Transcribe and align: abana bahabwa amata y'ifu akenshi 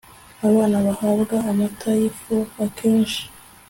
abana 0.47 0.77
bahabwa 0.85 1.35
amata 1.51 1.89
y'ifu 1.99 2.37
akenshi 2.65 3.21